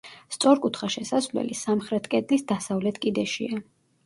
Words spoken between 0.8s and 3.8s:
შესასვლელი სამხრეთ კედლის დასავლეთ კიდეშია.